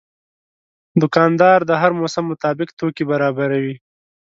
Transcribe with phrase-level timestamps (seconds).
[1.01, 3.75] دوکاندار د هر موسم مطابق توکي برابروي.